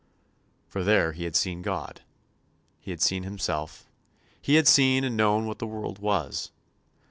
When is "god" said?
1.61-2.01